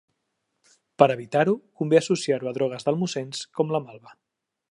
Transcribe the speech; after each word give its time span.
Per 1.01 1.07
a 1.07 1.15
evitar-ho, 1.17 1.53
convé 1.81 1.99
associar-ho 2.01 2.51
a 2.51 2.55
drogues 2.57 2.89
demulcents 2.89 3.45
com 3.59 3.75
la 3.77 3.83
malva. 3.87 4.17